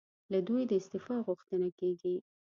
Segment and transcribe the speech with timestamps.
[0.31, 2.15] له دوی د استعفی غوښتنه کېږي.